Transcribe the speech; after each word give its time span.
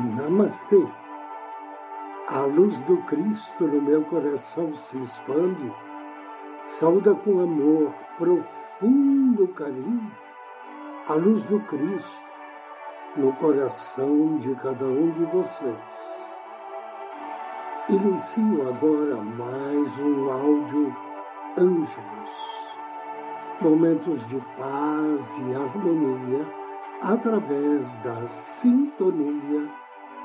Namastê. 0.00 0.86
A 2.28 2.40
luz 2.40 2.74
do 2.80 2.96
Cristo 3.04 3.64
no 3.64 3.82
meu 3.82 4.02
coração 4.04 4.72
se 4.74 4.96
expande, 4.96 5.70
sauda 6.64 7.14
com 7.14 7.40
amor, 7.40 7.92
profundo 8.16 9.48
carinho, 9.48 10.10
a 11.06 11.12
luz 11.14 11.42
do 11.44 11.60
Cristo 11.60 12.24
no 13.16 13.32
coração 13.34 14.38
de 14.38 14.54
cada 14.54 14.86
um 14.86 15.10
de 15.10 15.24
vocês. 15.24 16.30
Inicio 17.88 18.68
agora 18.68 19.16
mais 19.16 19.98
um 19.98 20.30
áudio 20.30 20.96
Ângelos, 21.58 22.30
momentos 23.60 24.26
de 24.28 24.40
paz 24.56 25.36
e 25.36 25.54
harmonia 25.54 26.46
através 27.02 27.90
da 28.02 28.28
sintonia 28.28 29.68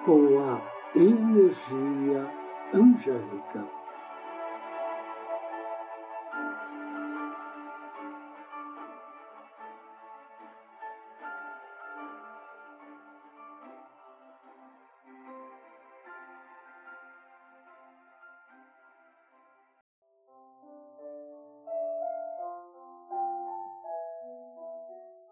com 0.06 0.40
a 0.40 0.62
energia 0.96 2.32
angélica. 2.74 3.66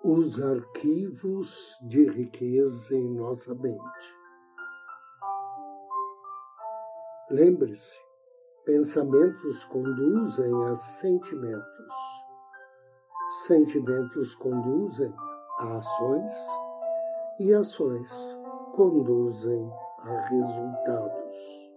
os 0.03 0.41
arquivos 0.41 1.77
de 1.81 2.05
riqueza 2.09 2.93
em 2.93 3.13
nossa 3.13 3.55
mente. 3.55 4.22
Lembre-se, 7.33 7.99
pensamentos 8.63 9.65
conduzem 9.65 10.53
a 10.65 10.75
sentimentos, 10.75 11.87
sentimentos 13.47 14.35
conduzem 14.35 15.11
a 15.57 15.77
ações 15.77 16.31
e 17.39 17.51
ações 17.55 18.07
conduzem 18.75 19.67
a 20.03 20.27
resultados. 20.27 21.71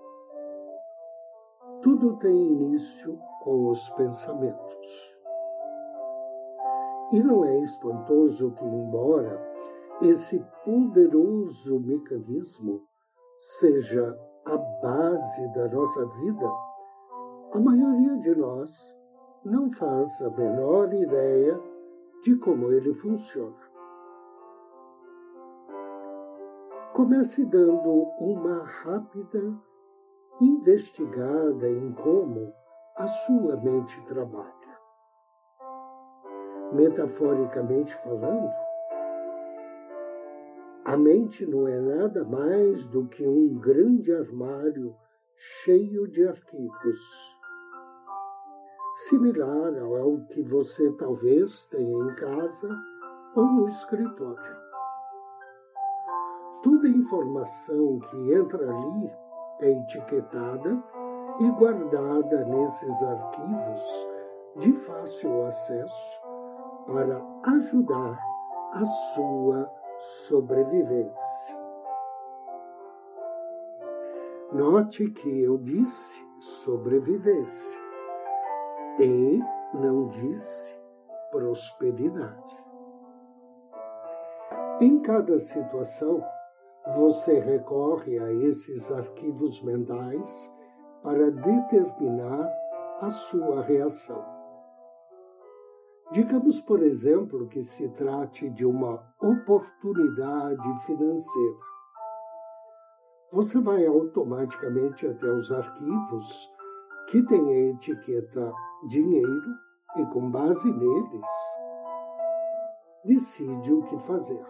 Tudo 1.81 2.19
tem 2.19 2.37
início 2.49 3.19
com 3.43 3.71
os 3.71 3.89
pensamentos. 3.93 5.17
E 7.13 7.23
não 7.23 7.47
é 7.47 7.61
espantoso 7.61 8.51
que, 8.51 8.65
embora 8.67 9.43
esse 10.03 10.39
poderoso 10.67 11.81
mecanismo 11.81 12.83
seja 13.59 14.26
a 14.47 14.57
base 14.57 15.49
da 15.55 15.69
nossa 15.69 16.07
vida, 16.07 16.47
a 17.53 17.59
maioria 17.59 18.17
de 18.19 18.35
nós 18.37 18.71
não 19.45 19.71
faz 19.73 20.23
a 20.23 20.31
menor 20.31 20.93
ideia 20.93 21.61
de 22.23 22.37
como 22.37 22.73
ele 22.73 22.95
funciona. 22.95 23.67
Comece 26.95 27.45
dando 27.45 28.09
uma 28.21 28.65
rápida 28.65 29.55
investigada 30.41 31.69
em 31.69 31.93
como 31.93 32.53
a 32.97 33.07
sua 33.07 33.57
mente 33.57 34.01
trabalha 34.07 34.67
metaforicamente 36.73 37.95
falando, 38.03 38.53
a 40.87 40.97
mente 40.97 41.45
não 41.45 41.67
é 41.67 41.81
nada 41.81 42.25
mais 42.25 42.85
do 42.87 43.07
que 43.07 43.27
um 43.27 43.59
grande 43.59 44.13
armário 44.13 44.95
cheio 45.35 46.07
de 46.07 46.29
arquivos, 46.29 47.01
similar 49.09 49.77
ao 49.79 50.21
que 50.29 50.41
você 50.43 50.89
talvez 50.93 51.65
tenha 51.67 52.05
em 52.05 52.15
casa 52.15 52.69
ou 53.35 53.45
no 53.45 53.69
escritório. 53.69 54.57
Toda 56.63 56.89
informação 56.89 57.99
que 58.09 58.33
entra 58.33 58.71
ali 58.71 59.11
é 59.63 59.73
etiquetada 59.73 60.81
e 61.41 61.51
guardada 61.51 62.45
nesses 62.45 63.03
arquivos 63.03 64.09
de 64.55 64.73
fácil 64.87 65.47
acesso 65.47 66.23
para 66.87 67.21
ajudar 67.43 68.17
a 68.73 68.85
sua 68.85 69.86
sobrevivência. 70.29 71.57
Note 74.53 75.11
que 75.11 75.43
eu 75.43 75.59
disse 75.59 76.27
sobrevivência 76.65 77.81
e 78.99 79.41
não 79.75 80.09
disse 80.09 80.79
prosperidade. 81.31 82.57
Em 84.81 85.01
cada 85.01 85.39
situação, 85.39 86.23
você 86.97 87.39
recorre 87.41 88.19
a 88.19 88.33
esses 88.33 88.91
arquivos 88.93 89.63
mentais 89.63 90.53
para 91.03 91.31
determinar 91.31 92.53
a 93.01 93.11
sua 93.11 93.63
reação. 93.63 94.36
Digamos, 96.13 96.61
por 96.61 96.83
exemplo, 96.83 97.49
que 97.49 97.65
se 97.65 97.89
trate 97.91 98.49
de 98.51 98.65
uma 98.65 99.03
oportunidade 99.21 100.87
financeira. 100.87 101.57
Você 103.33 103.59
vai 103.59 103.85
automaticamente 103.87 105.05
até 105.05 105.27
os 105.27 105.51
arquivos 105.51 106.51
que 107.11 107.23
têm 107.25 107.49
a 107.49 107.71
etiqueta 107.71 108.53
dinheiro 108.89 109.55
e, 109.97 110.07
com 110.07 110.31
base 110.31 110.73
neles, 110.73 111.27
decide 113.05 113.73
o 113.73 113.83
que 113.83 113.99
fazer. 114.07 114.47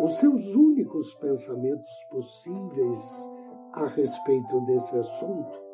Os 0.00 0.18
seus 0.18 0.44
únicos 0.54 1.14
pensamentos 1.16 2.04
possíveis 2.10 3.30
a 3.74 3.86
respeito 3.86 4.60
desse 4.62 4.98
assunto 4.98 5.67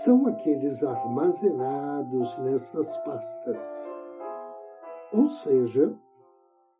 são 0.00 0.26
aqueles 0.26 0.82
armazenados 0.82 2.38
nessas 2.38 2.96
pastas. 2.98 3.92
Ou 5.12 5.28
seja, 5.28 5.94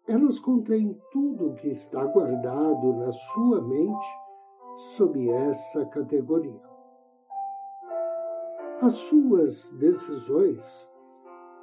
elas 0.08 0.38
contêm 0.40 0.98
tudo 1.12 1.50
o 1.50 1.54
que 1.54 1.68
está 1.68 2.04
guardado 2.04 2.94
na 2.94 3.12
sua 3.12 3.60
mente 3.60 4.06
sob 4.96 5.30
essa 5.30 5.84
categoria. 5.86 6.60
As 8.80 8.94
suas 8.94 9.70
decisões 9.72 10.90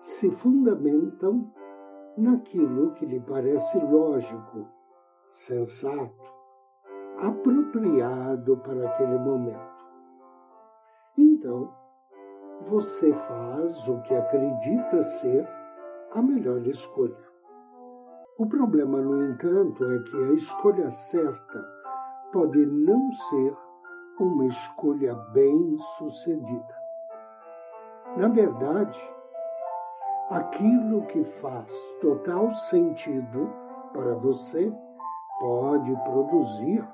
se 0.01 0.31
fundamentam 0.31 1.51
naquilo 2.15 2.91
que 2.93 3.05
lhe 3.05 3.19
parece 3.19 3.77
lógico, 3.79 4.67
sensato, 5.29 6.33
apropriado 7.17 8.55
para 8.57 8.89
aquele 8.89 9.17
momento. 9.17 9.68
Então, 11.39 11.69
você 12.67 13.13
faz 13.13 13.87
o 13.87 14.01
que 14.01 14.13
acredita 14.13 15.01
ser 15.03 15.47
a 16.11 16.21
melhor 16.21 16.67
escolha. 16.67 17.15
O 18.37 18.45
problema, 18.45 18.99
no 18.99 19.23
entanto, 19.23 19.85
é 19.85 19.99
que 19.99 20.17
a 20.17 20.33
escolha 20.33 20.91
certa 20.91 21.65
pode 22.33 22.65
não 22.65 23.09
ser 23.13 23.55
uma 24.19 24.47
escolha 24.47 25.15
bem-sucedida. 25.31 26.75
Na 28.17 28.27
verdade, 28.27 28.99
aquilo 30.29 31.05
que 31.05 31.23
faz 31.23 31.71
total 32.01 32.53
sentido 32.53 33.49
para 33.93 34.13
você 34.15 34.73
pode 35.39 35.95
produzir 36.03 36.85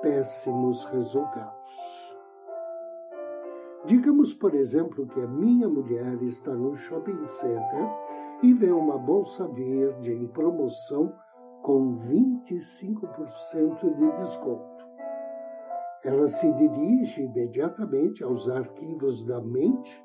péssimos 0.00 0.84
resultados. 0.84 1.97
Digamos, 3.88 4.34
por 4.34 4.54
exemplo, 4.54 5.06
que 5.06 5.18
a 5.18 5.26
minha 5.26 5.66
mulher 5.66 6.22
está 6.22 6.52
no 6.52 6.76
shopping 6.76 7.24
center 7.24 7.88
e 8.42 8.52
vê 8.52 8.70
uma 8.70 8.98
bolsa 8.98 9.48
verde 9.48 10.12
em 10.12 10.26
promoção 10.26 11.10
com 11.62 11.98
25% 12.00 13.96
de 13.96 14.12
desconto. 14.18 14.84
Ela 16.04 16.28
se 16.28 16.52
dirige 16.52 17.22
imediatamente 17.22 18.22
aos 18.22 18.46
arquivos 18.50 19.24
da 19.24 19.40
mente 19.40 20.04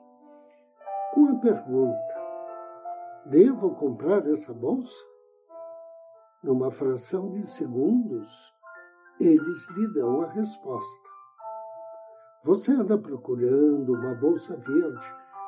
com 1.13 1.27
a 1.27 1.35
pergunta: 1.35 2.15
Devo 3.25 3.75
comprar 3.75 4.25
essa 4.29 4.53
bolsa? 4.53 4.95
Numa 6.41 6.71
fração 6.71 7.31
de 7.31 7.45
segundos, 7.45 8.31
eles 9.19 9.69
lhe 9.75 9.93
dão 9.93 10.21
a 10.21 10.27
resposta. 10.27 11.02
Você 12.43 12.71
anda 12.73 12.97
procurando 12.97 13.93
uma 13.93 14.13
bolsa 14.15 14.55
verde 14.57 15.07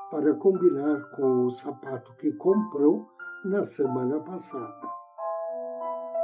para 0.10 0.34
combinar 0.36 1.02
com 1.18 1.46
o 1.46 1.52
sapato 1.52 2.14
que 2.16 2.32
comprou 2.34 3.06
na 3.44 3.64
semana 3.66 4.20
passada. 4.22 4.88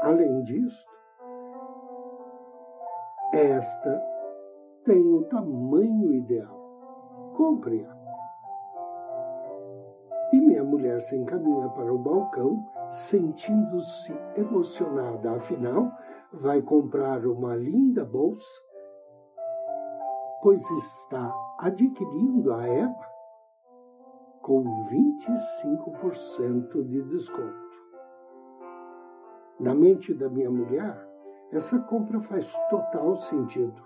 Além 0.01 0.44
disso, 0.44 0.91
Esta 3.33 4.01
tem 4.83 5.01
o 5.13 5.23
tamanho 5.23 6.13
ideal. 6.13 7.33
Compre-a. 7.38 7.95
E 10.33 10.41
minha 10.41 10.63
mulher 10.65 11.00
se 11.01 11.15
encaminha 11.15 11.69
para 11.69 11.94
o 11.94 11.97
balcão, 11.97 12.65
sentindo-se 12.91 14.13
emocionada. 14.35 15.31
Afinal, 15.31 15.89
vai 16.33 16.62
comprar 16.62 17.25
uma 17.25 17.56
linda 17.56 18.03
bolsa, 18.03 18.62
pois 20.42 20.62
está 20.72 21.34
adquirindo 21.60 22.54
a 22.54 22.68
ela 22.68 23.12
com 24.42 24.64
25% 24.64 26.84
de 26.88 27.02
desconto. 27.04 27.72
Na 29.60 29.76
mente 29.76 30.14
da 30.14 30.28
minha 30.28 30.50
mulher, 30.50 31.08
essa 31.52 31.78
compra 31.80 32.20
faz 32.22 32.52
total 32.70 33.18
sentido. 33.18 33.84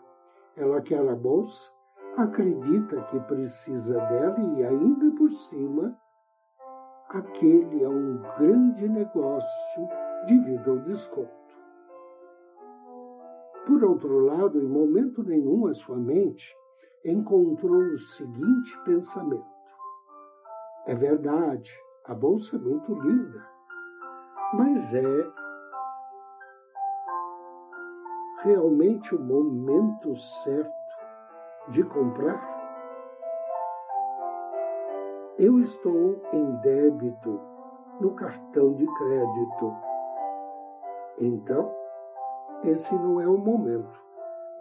Ela 0.56 0.81
quer 0.81 1.07
a 1.10 1.16
bolsa, 1.16 1.72
acredita 2.16 3.02
que 3.04 3.19
precisa 3.22 4.00
dela 4.00 4.40
e 4.40 4.63
ainda 4.63 5.12
por 5.18 5.30
cima, 5.30 6.00
aquele 7.10 7.84
é 7.84 7.90
um 7.90 8.22
grande 8.38 8.88
negócio 8.88 9.90
devido 10.28 10.72
ao 10.72 10.78
desconto. 10.80 11.44
Por 13.65 13.83
outro 13.83 14.19
lado, 14.19 14.62
em 14.62 14.67
momento 14.67 15.23
nenhum 15.23 15.67
a 15.67 15.73
sua 15.73 15.97
mente 15.97 16.56
encontrou 17.03 17.81
o 17.81 18.00
seguinte 18.00 18.79
pensamento: 18.83 19.45
é 20.85 20.94
verdade, 20.94 21.71
a 22.06 22.13
bolsa 22.13 22.56
é 22.56 22.59
muito 22.59 22.94
linda, 22.94 23.44
mas 24.53 24.94
é 24.94 25.31
realmente 28.44 29.15
o 29.15 29.19
momento 29.19 30.15
certo 30.15 30.71
de 31.69 31.83
comprar? 31.83 32.53
Eu 35.39 35.59
estou 35.59 36.21
em 36.31 36.56
débito 36.57 37.41
no 38.00 38.13
cartão 38.13 38.73
de 38.75 38.85
crédito. 38.85 39.73
Então, 41.18 41.84
esse 42.69 42.94
não 42.95 43.21
é 43.21 43.27
o 43.27 43.38
momento. 43.38 44.00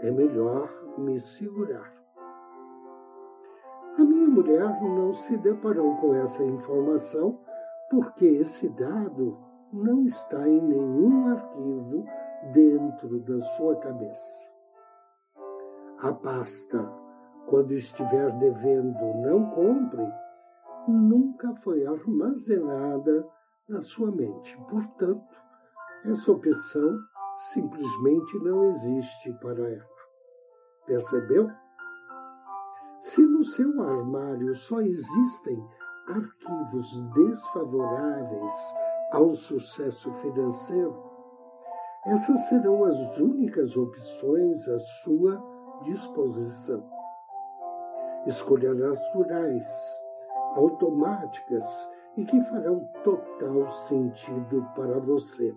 É 0.00 0.10
melhor 0.10 0.70
me 0.98 1.18
segurar. 1.18 1.92
A 3.98 4.02
minha 4.02 4.26
mulher 4.26 4.82
não 4.82 5.14
se 5.14 5.36
deparou 5.36 5.96
com 5.96 6.14
essa 6.14 6.42
informação 6.44 7.38
porque 7.90 8.26
esse 8.26 8.68
dado 8.70 9.38
não 9.72 10.04
está 10.06 10.48
em 10.48 10.60
nenhum 10.60 11.28
arquivo 11.32 12.04
dentro 12.52 13.20
da 13.20 13.40
sua 13.56 13.76
cabeça. 13.76 14.50
A 15.98 16.12
pasta, 16.12 16.86
quando 17.46 17.72
estiver 17.72 18.30
devendo, 18.38 19.14
não 19.22 19.50
compre, 19.50 20.12
nunca 20.88 21.54
foi 21.62 21.86
armazenada 21.86 23.26
na 23.68 23.80
sua 23.80 24.10
mente. 24.10 24.58
Portanto, 24.68 25.34
essa 26.04 26.32
opção 26.32 26.98
simplesmente 27.36 28.38
não 28.38 28.64
existe 28.64 29.32
para 29.40 29.70
ela. 29.70 29.94
Percebeu? 30.86 31.50
Se 33.00 33.20
no 33.20 33.44
seu 33.44 33.82
armário 33.82 34.54
só 34.54 34.81
existem 34.81 35.62
arquivos 36.08 37.02
desfavoráveis 37.12 38.75
ao 39.12 39.34
sucesso 39.34 40.12
financeiro, 40.14 41.14
essas 42.06 42.38
serão 42.48 42.84
as 42.84 43.19
únicas 43.19 43.76
opções 43.76 44.69
à 44.69 44.78
sua 44.78 45.42
disposição. 45.82 46.86
Escolhas 48.26 48.76
naturais, 48.78 49.66
automáticas 50.54 51.64
e 52.16 52.25
que 52.25 52.40
farão 52.44 52.86
total 53.02 53.70
sentido 53.70 54.66
para 54.75 54.98
você, 54.98 55.54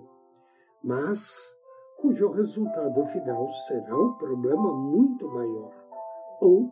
mas 0.83 1.56
cujo 1.97 2.29
resultado 2.31 3.05
final 3.07 3.51
será 3.67 3.97
um 3.99 4.13
problema 4.13 4.71
muito 4.73 5.27
maior 5.27 5.73
ou 6.39 6.71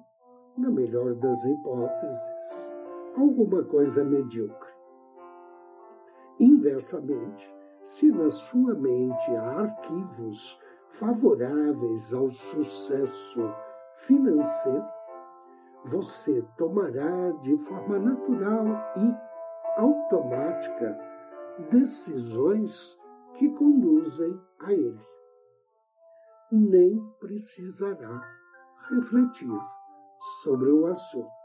na 0.57 0.69
melhor 0.69 1.13
das 1.15 1.43
hipóteses, 1.43 2.71
alguma 3.17 3.63
coisa 3.63 4.03
medíocre. 4.03 4.73
Inversamente, 6.39 7.53
se 7.83 8.11
na 8.11 8.29
sua 8.29 8.73
mente 8.75 9.35
há 9.35 9.61
arquivos 9.61 10.59
favoráveis 10.91 12.13
ao 12.13 12.31
sucesso 12.31 13.53
financeiro, 14.05 14.85
você 15.85 16.43
tomará 16.57 17.31
de 17.41 17.57
forma 17.57 17.99
natural 17.99 18.65
e 18.95 19.79
automática 19.79 20.97
decisões 21.69 22.97
que 23.35 23.49
conduzem 23.49 24.39
a 24.59 24.73
ele. 24.73 25.14
Nem 26.51 26.99
precisará 27.19 28.21
refletir 28.89 29.59
sobre 30.43 30.71
o 30.71 30.85
assunto. 30.85 31.35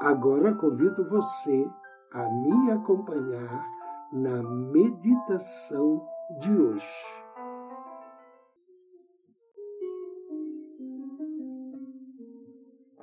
Agora 0.00 0.54
convido 0.54 1.08
você 1.08 1.70
a 2.12 2.28
me 2.28 2.70
acompanhar 2.70 3.64
na 4.12 4.42
meditação 4.42 6.06
de 6.40 6.50
hoje. 6.50 7.26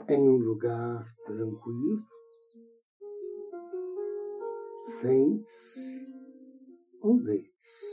Em 0.10 0.30
um 0.30 0.38
lugar 0.38 1.06
tranquilo, 1.26 2.06
sente-se 5.02 6.08
ou 7.02 7.20
deite. 7.22 7.93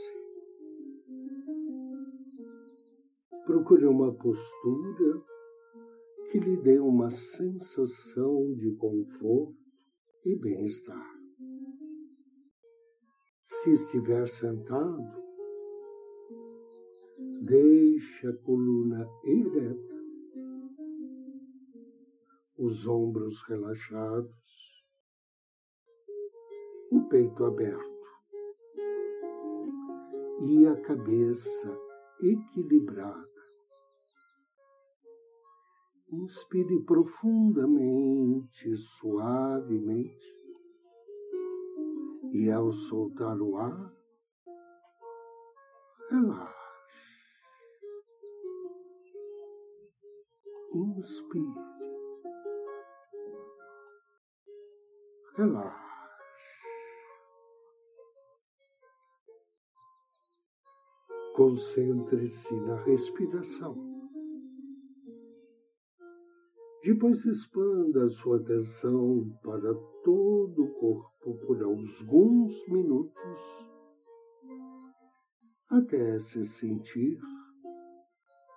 Procure 3.61 3.85
uma 3.85 4.11
postura 4.11 5.21
que 6.31 6.39
lhe 6.39 6.57
dê 6.57 6.79
uma 6.79 7.11
sensação 7.11 8.55
de 8.55 8.71
conforto 8.71 9.55
e 10.25 10.39
bem-estar. 10.39 11.15
Se 13.45 13.73
estiver 13.73 14.27
sentado, 14.27 15.13
deixe 17.43 18.27
a 18.27 18.33
coluna 18.37 19.07
ereta, 19.23 20.03
os 22.57 22.87
ombros 22.87 23.39
relaxados, 23.43 24.85
o 26.91 27.01
peito 27.09 27.45
aberto 27.45 28.07
e 30.47 30.65
a 30.65 30.75
cabeça 30.81 31.79
equilibrada. 32.23 33.40
Inspire 36.11 36.81
profundamente, 36.81 38.75
suavemente, 38.75 40.41
e 42.33 42.51
ao 42.51 42.73
soltar 42.73 43.39
o 43.41 43.55
ar, 43.55 43.93
relaxe. 46.09 46.51
Inspire. 50.73 51.71
Relaxe. 55.37 55.91
Concentre-se 61.35 62.53
na 62.53 62.75
respiração. 62.83 63.90
Depois 66.93 67.25
expanda 67.25 68.03
a 68.03 68.09
sua 68.09 68.35
atenção 68.35 69.25
para 69.41 69.73
todo 70.03 70.61
o 70.61 70.73
corpo 70.73 71.37
por 71.47 71.63
alguns 71.63 72.67
minutos, 72.67 73.39
até 75.69 76.19
se 76.19 76.43
sentir 76.43 77.17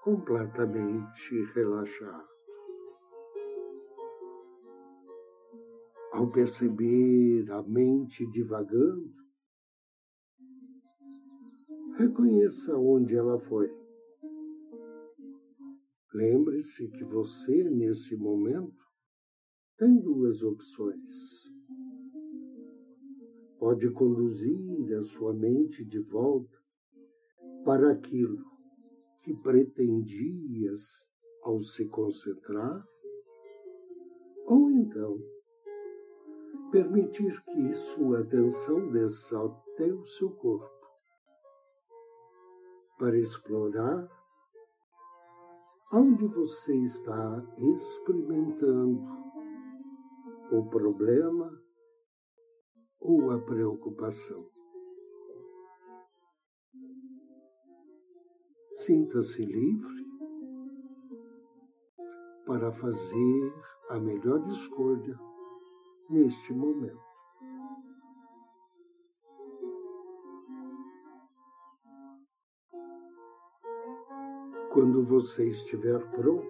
completamente 0.02 1.44
relaxado. 1.54 2.26
Ao 6.10 6.28
perceber 6.32 7.48
a 7.52 7.62
mente 7.62 8.28
divagando, 8.32 9.14
Reconheça 11.96 12.76
onde 12.76 13.14
ela 13.14 13.38
foi. 13.38 13.83
Lembre-se 16.14 16.86
que 16.90 17.02
você, 17.02 17.64
nesse 17.64 18.16
momento, 18.16 18.84
tem 19.76 20.00
duas 20.00 20.44
opções. 20.44 21.10
Pode 23.58 23.90
conduzir 23.90 24.94
a 24.94 25.02
sua 25.02 25.34
mente 25.34 25.84
de 25.84 25.98
volta 25.98 26.56
para 27.64 27.90
aquilo 27.90 28.44
que 29.24 29.34
pretendias 29.34 30.80
ao 31.42 31.64
se 31.64 31.84
concentrar, 31.86 32.86
ou 34.46 34.70
então 34.70 35.18
permitir 36.70 37.42
que 37.42 37.74
sua 37.74 38.20
atenção 38.20 38.88
desça 38.92 39.44
até 39.44 39.92
o 39.92 40.06
seu 40.06 40.30
corpo 40.30 40.70
para 42.98 43.18
explorar 43.18 44.23
onde 45.94 46.26
você 46.26 46.74
está 46.86 47.40
experimentando 47.56 49.00
o 50.50 50.68
problema 50.68 51.62
ou 52.98 53.30
a 53.30 53.38
preocupação. 53.38 54.44
Sinta-se 58.74 59.44
livre 59.44 60.04
para 62.44 62.72
fazer 62.72 63.52
a 63.90 64.00
melhor 64.00 64.44
escolha 64.48 65.16
neste 66.10 66.52
momento. 66.52 67.13
Quando 74.84 75.02
você 75.02 75.48
estiver 75.48 75.98
pronto, 76.10 76.46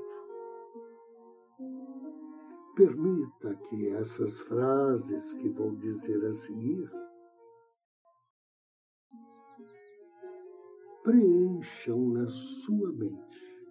permita 2.75 3.55
que 3.55 3.91
essas 3.91 4.41
frases 4.41 5.33
que 5.35 5.49
vou 5.51 5.77
dizer 5.77 6.21
a 6.27 6.33
seguir 6.33 6.91
preencham 11.05 12.09
na 12.09 12.27
sua 12.27 12.93
mente, 12.95 13.63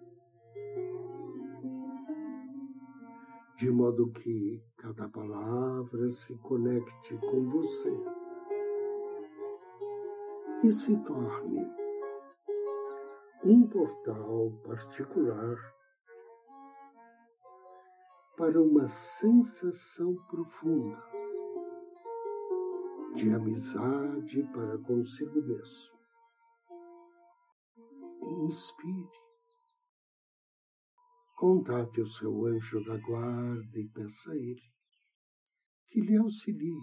de 3.58 3.70
modo 3.70 4.10
que 4.12 4.64
cada 4.78 5.10
palavra 5.10 6.08
se 6.08 6.34
conecte 6.36 7.18
com 7.18 7.50
você 7.50 7.92
e 10.62 10.70
se 10.70 10.96
torne 11.04 11.83
um 13.44 13.68
portal 13.68 14.50
particular 14.64 15.56
para 18.38 18.60
uma 18.60 18.88
sensação 18.88 20.14
profunda 20.28 21.02
de 23.14 23.32
amizade 23.32 24.42
para 24.52 24.78
consigo 24.78 25.42
mesmo 25.42 25.94
inspire. 28.44 29.24
Contate 31.36 32.00
o 32.00 32.06
seu 32.06 32.46
anjo 32.46 32.82
da 32.84 32.96
guarda 32.96 33.78
e 33.78 33.88
peça 33.88 34.32
a 34.32 34.36
ele 34.36 34.62
que 35.88 36.00
lhe 36.00 36.16
auxilie 36.16 36.80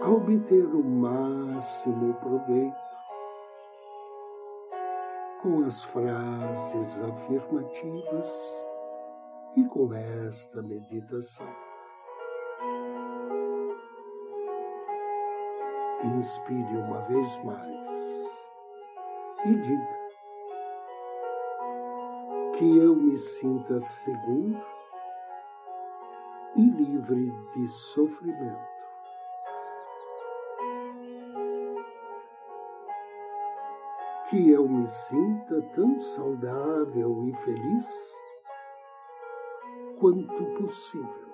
a 0.00 0.10
obter 0.10 0.66
o 0.66 0.82
máximo 0.82 2.14
proveito 2.14 2.95
com 5.42 5.64
as 5.64 5.84
frases 5.84 7.02
afirmativas 7.02 8.64
e 9.56 9.64
com 9.64 9.92
esta 9.92 10.62
meditação. 10.62 11.46
Inspire 16.18 16.76
uma 16.76 17.00
vez 17.02 17.44
mais 17.44 17.88
e 19.44 19.54
diga 19.54 20.06
que 22.56 22.78
eu 22.78 22.96
me 22.96 23.18
sinta 23.18 23.80
seguro 23.80 24.60
e 26.56 26.62
livre 26.62 27.30
de 27.54 27.68
sofrimento. 27.68 28.75
Que 34.30 34.50
eu 34.50 34.68
me 34.68 34.88
sinta 34.88 35.62
tão 35.74 36.00
saudável 36.00 37.24
e 37.28 37.32
feliz 37.44 38.14
quanto 39.98 40.44
possível. 40.58 41.26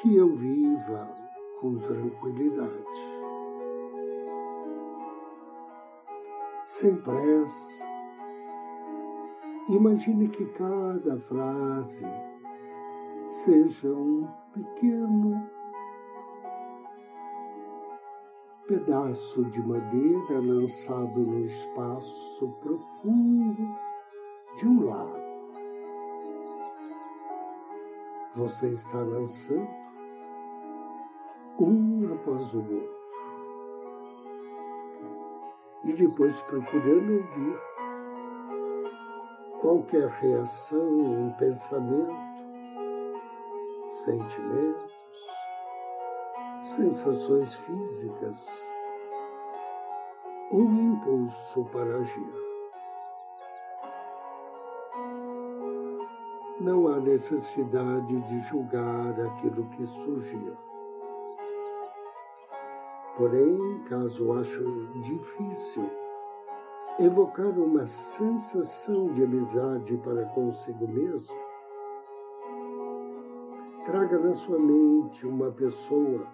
Que 0.00 0.16
eu 0.16 0.34
viva 0.36 1.06
com 1.60 1.78
tranquilidade. 1.78 3.14
sem 6.78 6.96
pressa. 6.96 7.84
Imagine 9.68 10.28
que 10.28 10.44
cada 10.46 11.16
frase 11.20 12.04
seja 13.44 13.88
um 13.88 14.28
pequeno 14.52 15.48
pedaço 18.66 19.44
de 19.50 19.60
madeira 19.60 20.40
lançado 20.40 21.20
no 21.20 21.44
espaço 21.46 22.48
profundo 22.60 23.76
de 24.56 24.66
um 24.66 24.86
lago. 24.86 25.24
Você 28.36 28.68
está 28.68 28.98
lançando 28.98 29.68
um 31.60 32.14
após 32.14 32.52
o 32.54 32.58
outro 32.58 32.94
e 35.84 35.92
depois 35.92 36.40
procurando 36.42 37.16
ouvir 37.16 37.58
qualquer 39.60 40.08
reação 40.08 41.26
em 41.26 41.30
pensamento, 41.38 42.14
sentimentos, 44.04 44.93
sensações 46.76 47.54
físicas 47.54 48.46
ou 50.50 50.62
impulso 50.62 51.64
para 51.72 51.96
agir. 51.96 52.44
Não 56.60 56.88
há 56.88 57.00
necessidade 57.00 58.20
de 58.20 58.40
julgar 58.48 59.20
aquilo 59.20 59.64
que 59.70 59.86
surgiu. 59.86 60.56
Porém, 63.16 63.84
caso 63.88 64.32
acho 64.32 64.64
difícil 65.00 65.90
evocar 66.98 67.58
uma 67.58 67.86
sensação 67.86 69.12
de 69.14 69.24
amizade 69.24 69.96
para 69.98 70.24
consigo 70.26 70.86
mesmo, 70.88 71.36
traga 73.84 74.18
na 74.18 74.34
sua 74.34 74.58
mente 74.58 75.26
uma 75.26 75.50
pessoa 75.50 76.26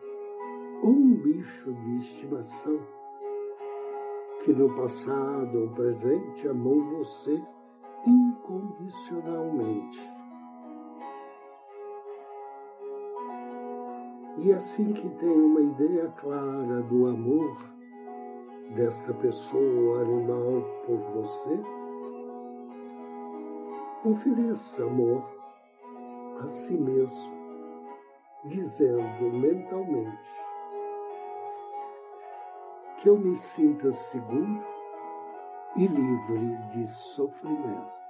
ou 0.82 0.90
um 0.90 1.14
bicho 1.14 1.72
de 1.72 1.94
estimação 1.96 2.78
que 4.44 4.52
no 4.52 4.74
passado 4.74 5.62
ou 5.62 5.70
presente 5.70 6.46
amou 6.48 6.82
você 6.96 7.42
incondicionalmente. 8.06 10.10
E 14.38 14.52
assim 14.54 14.94
que 14.94 15.08
tem 15.16 15.30
uma 15.30 15.60
ideia 15.60 16.08
clara 16.18 16.80
do 16.82 17.08
amor 17.08 17.58
desta 18.74 19.12
pessoa 19.14 20.00
animal 20.00 20.62
por 20.86 20.96
você, 21.12 21.60
ofereça 24.04 24.84
amor 24.84 25.22
a 26.42 26.48
si 26.48 26.72
mesmo, 26.72 27.30
dizendo 28.46 29.30
mentalmente 29.30 30.39
que 33.00 33.08
eu 33.08 33.18
me 33.18 33.36
sinta 33.36 33.92
seguro 33.92 34.64
e 35.76 35.86
livre 35.86 36.56
de 36.72 36.86
sofrimento. 36.86 38.00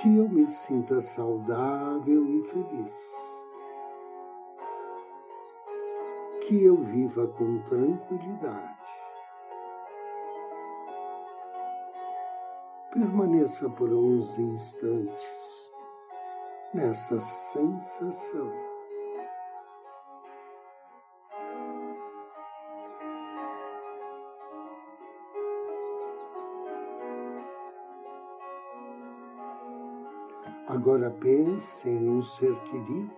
que 0.00 0.16
eu 0.16 0.26
me 0.30 0.46
sinta 0.46 0.98
saudável 1.00 2.26
e 2.26 2.42
feliz. 2.44 2.94
Que 6.46 6.64
eu 6.64 6.76
viva 6.76 7.26
com 7.28 7.60
tranquilidade. 7.62 8.80
Permaneça 12.92 13.68
por 13.68 13.92
uns 13.92 14.38
instantes 14.38 15.70
nessa 16.72 17.20
sensação. 17.20 18.69
Agora 30.70 31.10
pense 31.20 31.88
em 31.88 32.08
um 32.08 32.22
ser 32.22 32.54
querido 32.60 33.10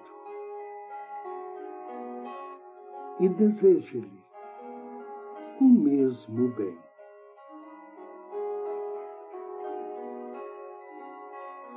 e 3.20 3.28
deseje-lhe 3.28 4.24
o 5.60 5.64
mesmo 5.64 6.48
bem. 6.48 6.78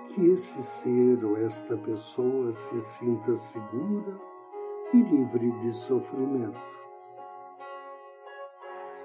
Que 0.07 0.27
esse 0.27 0.63
ser 0.63 1.25
ou 1.25 1.37
esta 1.39 1.75
pessoa 1.75 2.53
se 2.53 2.79
sinta 2.79 3.35
segura 3.35 4.17
e 4.93 5.01
livre 5.01 5.51
de 5.59 5.73
sofrimento. 5.73 6.57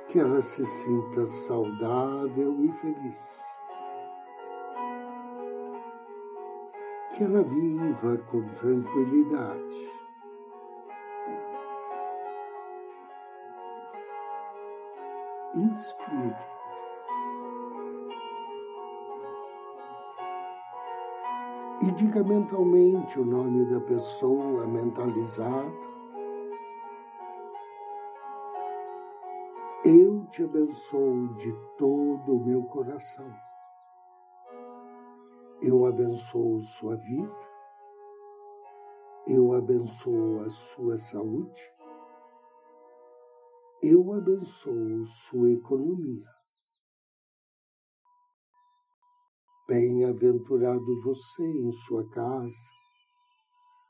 Que 0.06 0.20
ela 0.20 0.40
se 0.40 0.64
sinta 0.64 1.26
saudável 1.26 2.64
e 2.64 2.72
feliz. 2.74 3.49
Que 7.20 7.24
ela 7.24 7.42
viva 7.42 8.16
com 8.30 8.42
tranquilidade. 8.54 9.90
Inspire. 15.54 16.34
E 21.82 21.90
diga 21.90 22.24
mentalmente 22.24 23.20
o 23.20 23.24
nome 23.26 23.66
da 23.66 23.80
pessoa 23.80 24.66
mentalizado. 24.66 25.74
Eu 29.84 30.24
te 30.30 30.42
abençoo 30.42 31.34
de 31.34 31.52
todo 31.76 32.36
o 32.36 32.46
meu 32.46 32.62
coração. 32.62 33.49
Eu 35.62 35.86
abençoo 35.86 36.62
sua 36.78 36.96
vida. 36.96 37.36
Eu 39.26 39.52
abençoo 39.52 40.40
a 40.40 40.48
sua 40.48 40.96
saúde 40.96 41.70
eu 43.82 44.12
abençoo 44.12 45.06
sua 45.06 45.50
economia. 45.52 46.28
Bem-aventurado 49.66 51.00
você 51.02 51.42
em 51.42 51.72
sua 51.86 52.06
casa, 52.10 52.54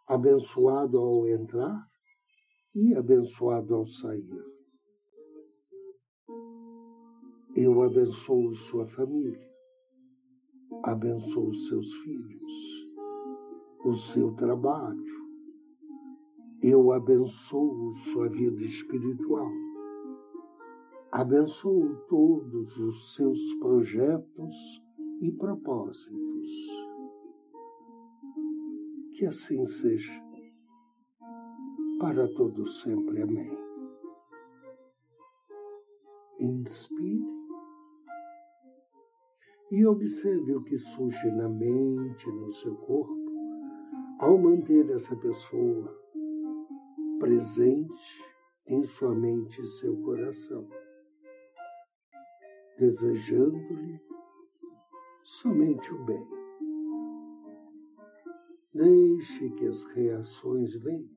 abençoado 0.07 0.97
ao 0.97 1.27
entrar 1.27 1.89
e 2.73 2.95
abençoado 2.95 3.75
ao 3.75 3.87
sair. 3.87 4.45
Eu 7.57 7.83
abençoo 7.83 8.55
sua 8.55 8.87
família, 8.87 9.50
abençoo 10.83 11.55
seus 11.55 11.93
filhos, 12.03 12.97
o 13.85 13.95
seu 13.97 14.33
trabalho. 14.35 15.21
Eu 16.63 16.93
abençoo 16.93 17.95
sua 17.95 18.29
vida 18.29 18.63
espiritual 18.63 19.51
abençoo 21.11 21.97
todos 22.09 22.79
os 22.79 23.15
seus 23.15 23.55
projetos 23.55 24.83
e 25.21 25.33
propósitos. 25.33 26.51
Que 29.17 29.27
assim 29.27 29.67
seja, 29.67 30.13
para 31.99 32.29
todos 32.35 32.81
sempre. 32.81 33.23
Amém. 33.23 33.59
Inspire 36.39 37.40
e 39.71 39.87
observe 39.87 40.55
o 40.55 40.63
que 40.63 40.77
surge 40.79 41.31
na 41.33 41.49
mente, 41.49 42.27
no 42.31 42.53
seu 42.55 42.75
corpo, 42.77 43.17
ao 44.19 44.39
manter 44.39 44.89
essa 44.91 45.15
pessoa 45.17 45.97
presente 47.19 48.25
em 48.67 48.83
sua 48.85 49.15
mente 49.15 49.61
e 49.61 49.67
seu 49.67 49.97
coração 50.03 50.69
desejando-lhe 52.81 54.01
somente 55.23 55.93
o 55.93 56.03
bem. 56.07 56.27
Deixe 58.73 59.51
que 59.51 59.67
as 59.67 59.85
reações 59.93 60.75
venham. 60.77 61.15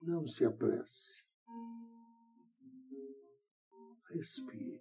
Não 0.00 0.24
se 0.28 0.44
apresse. 0.44 1.24
Respire. 4.10 4.71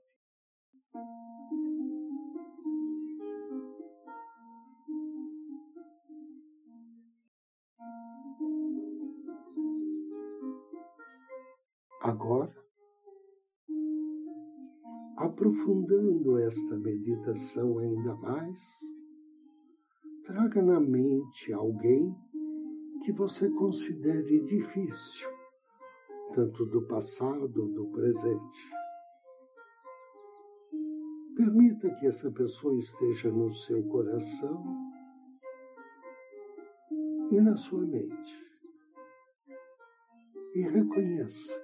Aprofundando 15.51 16.37
esta 16.39 16.77
meditação 16.77 17.79
ainda 17.79 18.15
mais, 18.15 18.59
traga 20.25 20.61
na 20.61 20.79
mente 20.79 21.51
alguém 21.51 22.15
que 23.03 23.11
você 23.11 23.49
considere 23.49 24.39
difícil, 24.45 25.29
tanto 26.33 26.65
do 26.65 26.81
passado 26.87 27.49
do 27.49 27.85
presente. 27.91 28.69
Permita 31.35 31.89
que 31.95 32.07
essa 32.07 32.31
pessoa 32.31 32.77
esteja 32.77 33.29
no 33.29 33.53
seu 33.53 33.83
coração 33.83 34.63
e 37.31 37.41
na 37.41 37.55
sua 37.57 37.85
mente. 37.85 38.41
E 40.55 40.61
reconheça 40.61 41.61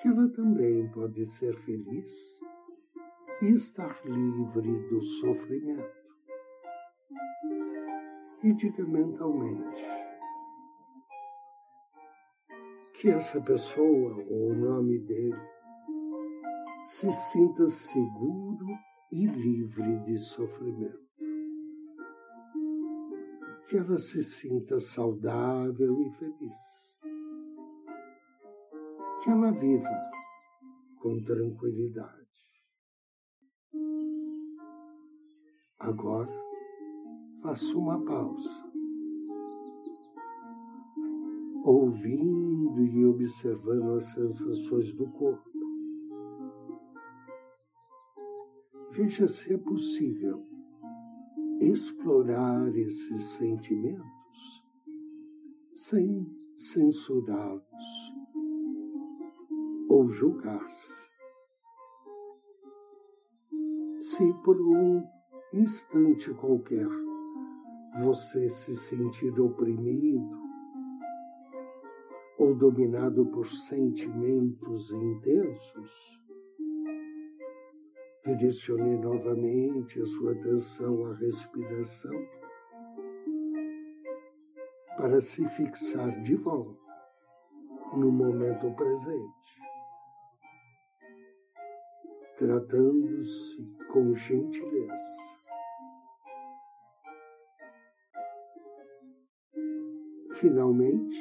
que 0.00 0.08
ela 0.08 0.28
também 0.30 0.88
pode 0.90 1.24
ser 1.26 1.54
feliz 1.64 2.37
e 3.40 3.52
estar 3.52 4.00
livre 4.04 4.88
do 4.88 5.00
sofrimento. 5.02 5.98
E 8.42 8.52
diga 8.52 8.84
mentalmente 8.84 9.84
que 12.94 13.10
essa 13.10 13.40
pessoa 13.40 14.24
ou 14.28 14.50
o 14.50 14.54
nome 14.54 14.98
dele 15.00 15.38
se 16.86 17.12
sinta 17.12 17.68
seguro 17.68 18.66
e 19.12 19.26
livre 19.26 19.98
de 20.00 20.18
sofrimento. 20.18 21.08
Que 23.68 23.76
ela 23.76 23.98
se 23.98 24.24
sinta 24.24 24.80
saudável 24.80 26.00
e 26.00 26.10
feliz. 26.12 26.98
Que 29.22 29.30
ela 29.30 29.52
viva 29.52 30.10
com 31.00 31.22
tranquilidade. 31.22 32.17
Agora, 35.80 36.28
faça 37.40 37.78
uma 37.78 38.04
pausa, 38.04 38.72
ouvindo 41.64 42.84
e 42.84 43.06
observando 43.06 43.92
as 43.92 44.04
sensações 44.06 44.92
do 44.94 45.06
corpo. 45.12 45.48
Veja 48.90 49.28
se 49.28 49.54
é 49.54 49.56
possível 49.56 50.44
explorar 51.60 52.76
esses 52.76 53.22
sentimentos 53.36 54.64
sem 55.74 56.26
censurá-los 56.56 57.62
ou 59.88 60.08
julgar-se. 60.10 60.92
Se 64.00 64.32
por 64.42 64.60
um 64.60 65.17
instante 65.52 66.32
qualquer 66.34 66.86
você 68.02 68.50
se 68.50 68.76
sentir 68.76 69.40
oprimido 69.40 70.38
ou 72.38 72.54
dominado 72.54 73.26
por 73.26 73.46
sentimentos 73.46 74.92
intensos, 74.92 76.20
direcione 78.24 78.98
novamente 78.98 80.00
a 80.00 80.06
sua 80.06 80.32
atenção 80.32 81.06
à 81.06 81.14
respiração 81.14 82.26
para 84.98 85.20
se 85.20 85.48
fixar 85.50 86.22
de 86.22 86.34
volta 86.36 86.78
no 87.94 88.12
momento 88.12 88.70
presente, 88.76 89.60
tratando-se 92.36 93.66
com 93.90 94.14
gentileza. 94.14 95.27
Finalmente, 100.40 101.18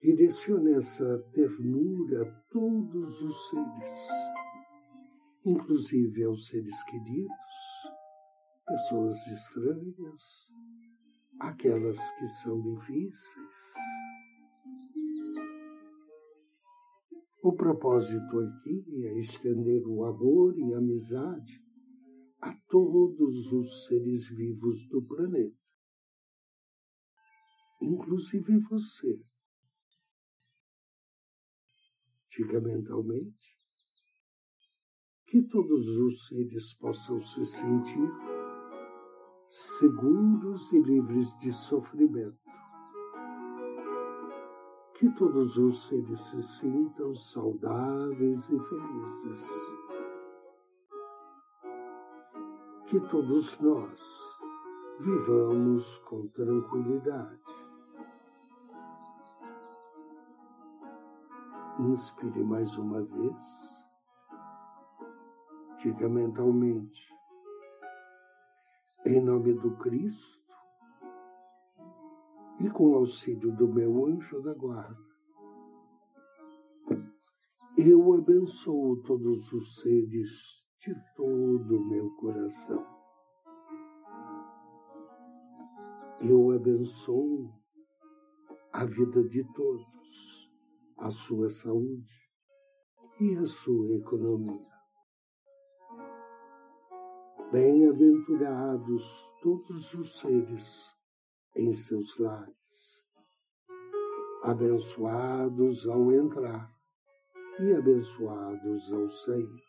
direcione 0.00 0.74
essa 0.74 1.18
ternura 1.32 2.22
a 2.22 2.30
todos 2.50 3.20
os 3.20 3.48
seres, 3.48 4.08
inclusive 5.44 6.22
aos 6.22 6.46
seres 6.46 6.82
queridos, 6.84 7.36
pessoas 8.64 9.26
estranhas, 9.26 10.20
aquelas 11.40 11.98
que 12.12 12.28
são 12.28 12.60
difíceis. 12.62 13.72
O 17.42 17.52
propósito 17.54 18.38
aqui 18.38 18.84
é 19.04 19.18
estender 19.18 19.84
o 19.84 20.04
amor 20.04 20.56
e 20.56 20.74
a 20.74 20.78
amizade 20.78 21.60
a 22.40 22.56
todos 22.68 23.52
os 23.52 23.86
seres 23.86 24.28
vivos 24.28 24.88
do 24.90 25.02
planeta, 25.02 25.61
inclusive 27.82 28.58
você. 28.60 29.20
Diga 32.30 32.60
mentalmente 32.60 33.56
que 35.26 35.42
todos 35.42 35.86
os 35.86 36.26
seres 36.28 36.74
possam 36.74 37.22
se 37.22 37.44
sentir 37.44 38.10
seguros 39.50 40.72
e 40.72 40.80
livres 40.80 41.28
de 41.40 41.52
sofrimento 41.52 42.42
que 45.02 45.10
todos 45.16 45.56
os 45.56 45.88
seres 45.88 46.20
se 46.20 46.40
sintam 46.40 47.12
saudáveis 47.16 48.48
e 48.48 48.56
felizes. 48.56 49.48
Que 52.86 53.00
todos 53.10 53.58
nós 53.58 54.38
vivamos 55.00 55.98
com 56.08 56.28
tranquilidade. 56.28 57.61
Inspire 61.80 62.44
mais 62.44 62.76
uma 62.76 63.02
vez. 63.02 63.84
Diga 65.82 66.08
mentalmente, 66.08 67.02
em 69.04 69.20
nome 69.20 69.52
do 69.54 69.76
Cristo, 69.78 70.40
e 72.60 72.70
com 72.70 72.90
o 72.90 72.94
auxílio 72.94 73.50
do 73.56 73.66
meu 73.66 74.06
anjo 74.06 74.40
da 74.42 74.54
guarda, 74.54 75.12
eu 77.76 78.14
abençoo 78.14 79.02
todos 79.02 79.52
os 79.52 79.80
seres 79.80 80.30
de 80.78 80.94
todo 81.16 81.78
o 81.78 81.84
meu 81.84 82.10
coração. 82.16 82.86
Eu 86.20 86.52
abençoo 86.52 87.50
a 88.72 88.84
vida 88.84 89.24
de 89.24 89.42
todos, 89.54 90.31
a 91.02 91.10
sua 91.10 91.48
saúde 91.48 92.30
e 93.20 93.36
a 93.36 93.44
sua 93.44 93.96
economia. 93.96 94.70
Bem-aventurados 97.50 99.04
todos 99.42 99.92
os 99.94 100.20
seres 100.20 100.94
em 101.56 101.72
seus 101.72 102.16
lares, 102.18 103.04
abençoados 104.44 105.88
ao 105.88 106.12
entrar 106.12 106.72
e 107.58 107.74
abençoados 107.74 108.92
ao 108.92 109.10
sair. 109.10 109.62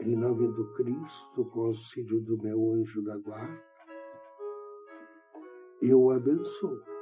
Em 0.00 0.16
nome 0.16 0.48
do 0.48 0.72
Cristo, 0.74 1.44
com 1.52 1.66
auxílio 1.66 2.20
do 2.20 2.36
meu 2.42 2.72
anjo 2.72 3.00
da 3.04 3.16
guarda, 3.16 3.64
eu 5.80 6.10
abençoo 6.10 6.95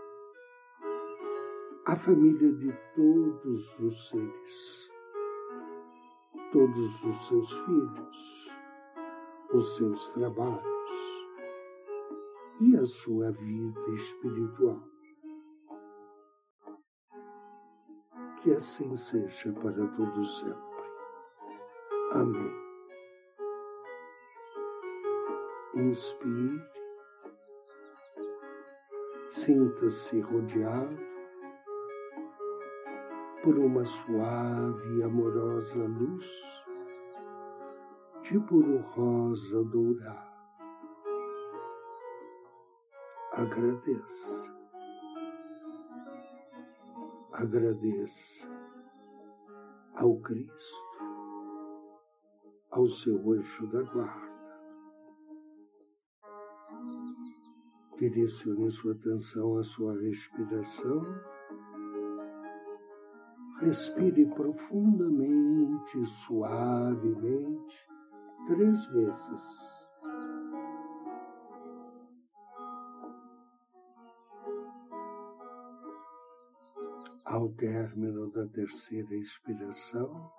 a 1.87 1.97
família 1.97 2.51
de 2.51 2.73
todos 2.95 3.79
os 3.79 4.09
seres, 4.09 4.91
todos 6.51 7.05
os 7.05 7.27
seus 7.27 7.53
filhos, 7.53 8.51
os 9.53 9.77
seus 9.77 10.09
trabalhos, 10.09 10.65
e 12.61 12.75
a 12.79 12.87
sua 12.87 13.33
vida 13.33 13.91
espiritual. 13.91 14.83
Que 18.41 18.53
assim 18.55 18.97
seja 18.97 19.53
para 19.53 19.87
todo 19.89 20.25
sempre. 20.25 20.57
Amém. 22.13 22.65
Inspire, 25.75 26.63
sinta-se 29.29 30.21
rodeado 30.21 31.14
por 33.45 33.59
uma 33.59 33.85
suave 33.85 34.99
e 34.99 35.03
amorosa 35.03 35.85
luz 35.85 36.27
de 38.23 38.41
puro 38.41 38.79
rosa 38.79 39.63
dourado 39.65 40.35
agradeça. 43.35 44.55
Agradeça 47.33 48.49
ao 49.97 50.17
Cristo, 50.21 51.03
ao 52.71 52.89
seu 52.89 53.33
anjo 53.33 53.67
da 53.67 53.83
guarda. 53.83 54.35
Direcione 57.99 58.71
sua 58.71 58.93
atenção 58.93 59.59
à 59.59 59.65
sua 59.65 60.01
respiração. 60.01 61.03
Respire 63.61 64.27
profundamente, 64.27 66.07
suavemente, 66.07 67.87
três 68.47 68.87
vezes. 68.87 69.85
Ao 77.25 77.49
término 77.51 78.31
da 78.33 78.47
terceira 78.49 79.15
expiração, 79.17 80.31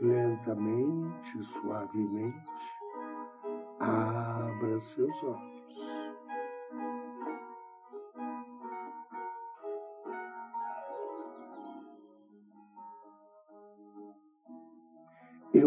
lentamente, 0.00 1.44
suavemente, 1.44 2.44
abra 3.80 4.78
seus 4.80 5.22
olhos. 5.22 5.55